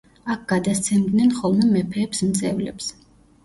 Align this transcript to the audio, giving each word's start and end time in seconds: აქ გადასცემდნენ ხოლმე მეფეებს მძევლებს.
აქ 0.35 0.47
გადასცემდნენ 0.53 1.31
ხოლმე 1.41 1.69
მეფეებს 1.77 2.25
მძევლებს. 2.33 2.93